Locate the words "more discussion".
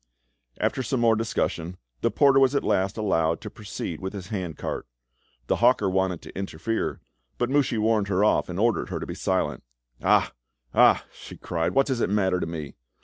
0.99-1.77